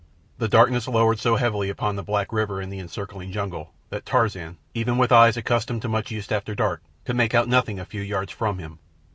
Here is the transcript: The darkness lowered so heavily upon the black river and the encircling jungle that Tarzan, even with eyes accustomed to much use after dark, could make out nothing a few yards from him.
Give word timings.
The 0.39 0.47
darkness 0.47 0.87
lowered 0.87 1.19
so 1.19 1.35
heavily 1.35 1.69
upon 1.69 1.95
the 1.95 2.01
black 2.01 2.33
river 2.33 2.59
and 2.59 2.73
the 2.73 2.79
encircling 2.79 3.31
jungle 3.31 3.71
that 3.91 4.03
Tarzan, 4.03 4.57
even 4.73 4.97
with 4.97 5.11
eyes 5.11 5.37
accustomed 5.37 5.83
to 5.83 5.89
much 5.89 6.09
use 6.09 6.31
after 6.31 6.55
dark, 6.55 6.81
could 7.05 7.15
make 7.15 7.35
out 7.35 7.47
nothing 7.47 7.79
a 7.79 7.85
few 7.85 8.01
yards 8.01 8.31
from 8.31 8.57
him. 8.57 8.79